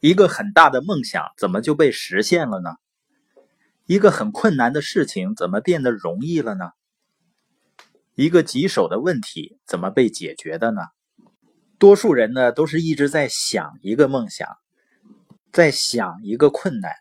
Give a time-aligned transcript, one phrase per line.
[0.00, 2.70] 一个很大的梦想怎么就被实现了呢？
[3.84, 6.70] 一个很困难的事情怎么变得容易了呢？
[8.14, 10.80] 一个棘手的问题怎么被解决的呢？
[11.78, 14.48] 多数人呢都是一直在想一个梦想，
[15.52, 16.92] 在想一个困难，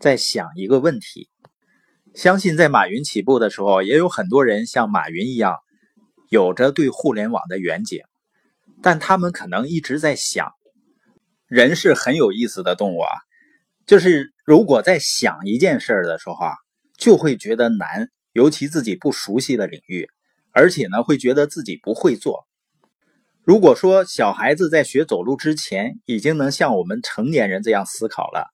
[0.00, 1.28] 在想一个问题。
[2.12, 5.58] 相信在马云起步的时候，也有很多人像马云一样，
[6.28, 8.02] 有着对互联网的远景，
[8.82, 10.52] 但他们可能一直在想。
[11.52, 13.10] 人是很有意思的动物啊，
[13.84, 16.54] 就是如果在想一件事儿的时候啊，
[16.96, 20.08] 就会觉得难，尤其自己不熟悉的领域，
[20.52, 22.46] 而且呢，会觉得自己不会做。
[23.42, 28.48] 如果说小孩子在学走路之前已经能像我们成年人这样思考了，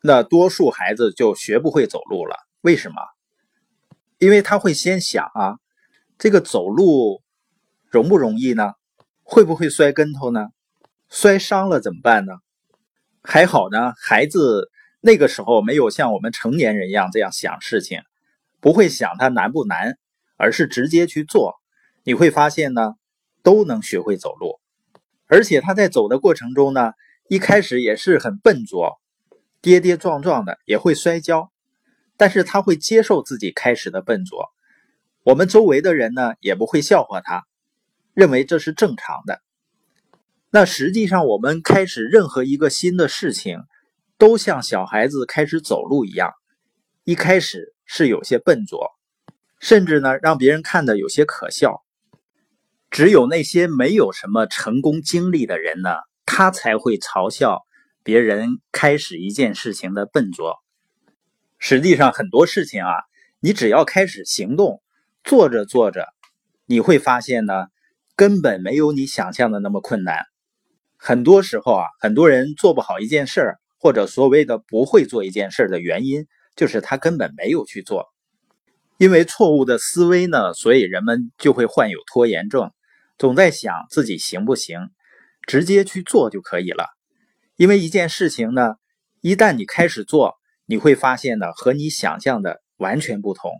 [0.00, 2.36] 那多数孩子就学不会走路了。
[2.60, 3.02] 为什么？
[4.18, 5.58] 因为他会先想啊，
[6.18, 7.20] 这个走路
[7.90, 8.74] 容不容易呢？
[9.24, 10.50] 会不会摔跟头呢？
[11.08, 12.34] 摔伤了怎么办呢？
[13.22, 14.70] 还好呢，孩子
[15.00, 18.00] 那个时候没有像我们成年人一样这样想事情，
[18.60, 19.98] 不会想它难不难，
[20.36, 21.54] 而是直接去做。
[22.04, 22.94] 你会发现呢，
[23.42, 24.60] 都能学会走路，
[25.26, 26.92] 而且他在走的过程中呢，
[27.28, 29.00] 一开始也是很笨拙，
[29.60, 31.50] 跌跌撞撞的，也会摔跤，
[32.16, 34.50] 但是他会接受自己开始的笨拙。
[35.24, 37.44] 我们周围的人呢，也不会笑话他，
[38.14, 39.40] 认为这是正常的。
[40.56, 43.60] 那实际上，我们开始任何一个新的事情，
[44.16, 46.32] 都像小孩子开始走路一样，
[47.04, 48.90] 一开始是有些笨拙，
[49.60, 51.84] 甚至呢让别人看的有些可笑。
[52.90, 55.90] 只有那些没有什么成功经历的人呢，
[56.24, 57.60] 他才会嘲笑
[58.02, 60.54] 别人开始一件事情的笨拙。
[61.58, 62.92] 实际上，很多事情啊，
[63.40, 64.80] 你只要开始行动，
[65.22, 66.06] 做着做着，
[66.64, 67.66] 你会发现呢，
[68.14, 70.24] 根本没有你想象的那么困难。
[70.98, 78.06] 很多时候啊，很多人做不好一件事儿，或者所谓的不会做一件事儿的原因，就是他根本没有去做。
[78.98, 82.70] 因为错误的思维呢，所以人们就会患有拖延症，
[83.18, 84.88] 总在想自己行不行，
[85.46, 86.86] 直接去做就可以了。
[87.56, 88.76] 因为一件事情呢，
[89.20, 93.52] 一旦你开始做，你会发现呢，和你想象的完全不同。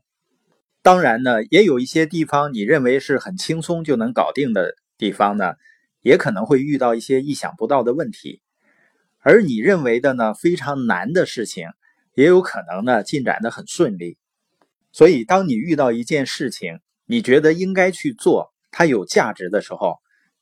[0.82, 5.52] 当然呢，也有一些地方你认为是很轻松就能搞定的地方呢。
[6.06, 8.40] 也可能会遇到一些意想不到的问题，
[9.18, 11.66] 而你认为的呢非常难的事情，
[12.14, 14.16] 也有可能呢进展的很顺利。
[14.92, 19.96] 所以，当你遇到一件事情，你觉得应该去做，它有价值的时候，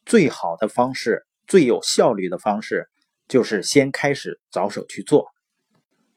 [0.04, 2.90] 最好的方式、最有效率的方式，
[3.26, 5.28] 就是先开始着手去做。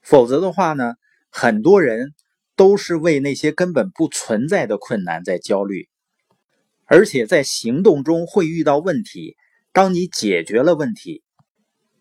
[0.02, 0.96] 否则的话呢，
[1.30, 2.14] 很多人
[2.58, 5.88] 都是为那些根本不存在的困难在焦虑。
[6.90, 9.36] 而且在行动中会遇到问题，
[9.74, 11.22] 当你解决了问题，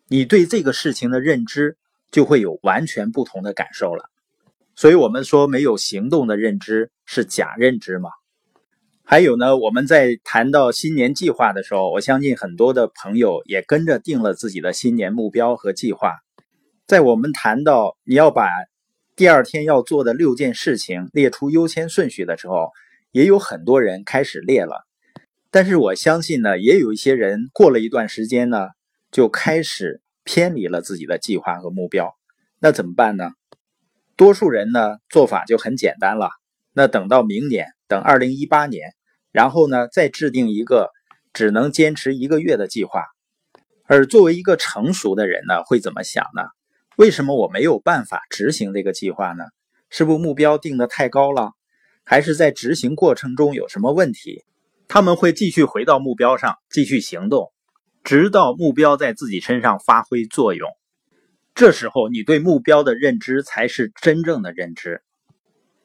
[0.06, 1.76] 你对这个事情的认知
[2.12, 4.04] 就会有完全不同的感受了。
[4.76, 8.10] 所以，我们说没有行动的认知是假认知嘛？
[9.02, 16.14] 还有呢，我们在谈到新年计划的时候，我相信很多的朋友也跟着定了自己的新年目标和计划。
[16.86, 18.48] 在我们谈到你要把
[19.16, 22.70] 第二天要做的六件事情列出优先顺序的时候。
[23.12, 24.86] 也有很多人开始列了，
[25.50, 28.68] 但是我相信呢，也有一些人过了一段时间呢，
[29.10, 32.14] 就开始偏离了自己的计划和目标。
[32.58, 33.30] 那怎么办呢？
[34.16, 36.30] 多数人呢做法就很简单了，
[36.72, 38.94] 那等到明年，等二零一八年，
[39.32, 40.90] 然后呢再制定一个
[41.32, 43.04] 只能坚持一个月的计划。
[43.84, 46.42] 而作为一个成熟的人呢，会怎么想呢？
[46.96, 49.44] 为什么我没有办法执行这个计划呢？
[49.90, 51.52] 是不是目标定的太高了？
[52.08, 54.44] 还是在执行过程中有什么问题？
[54.86, 57.52] 他们会继续回到目标上，继续行动，
[58.04, 60.70] 直到目标在自己身上发挥作用。
[61.52, 65.02] 这时候，你对目标的认知才是真正的认知。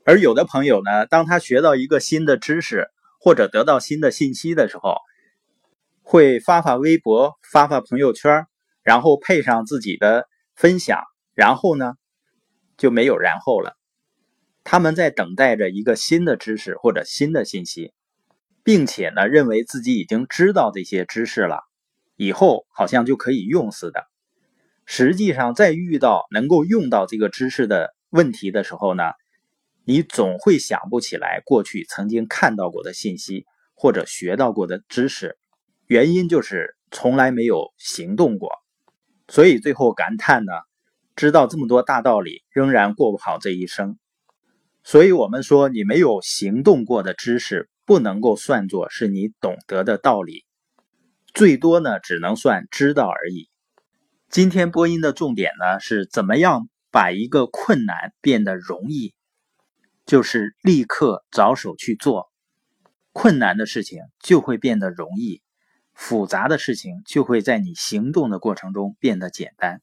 [0.05, 2.89] 而有的朋友呢，当他学到一个新的知识
[3.19, 4.97] 或者得到新的信息的时候，
[6.03, 8.45] 会发发微博、发发朋友圈，
[8.83, 11.01] 然后配上自己的分享，
[11.33, 11.95] 然后呢，
[12.77, 13.75] 就没有然后了。
[14.63, 17.93] 他们在等待着一个新的知识或者新的信息，
[18.63, 21.61] 并且呢，认为自己已经知道这些知识了，
[22.15, 24.05] 以后好像就可以用似的。
[24.85, 29.03] 实际上，在遇到能够用到这个知识的问题的时候呢，
[29.83, 35.37] 你总会想不起来过去曾经看到过的信息或者学到过的知识，
[35.87, 38.51] 原因就是从来没有行动过，
[39.27, 40.51] 所以最后感叹呢，
[41.15, 43.97] 知道这么多大道理，仍然过不好这一生。
[44.83, 50.43] 所以，我们说，你没有行动过的知识，不能够算作是你懂得的道理，
[51.33, 53.47] 最多呢，只能算知道而已。
[54.29, 59.13] 今天播音的重点呢，是怎么样把一个困难变得容易，
[60.05, 62.31] 就是立刻着手去做，
[63.11, 65.41] 困难的事情就会变得容易，
[65.93, 69.81] 复杂的事情就会在你行动的过程中变得简单。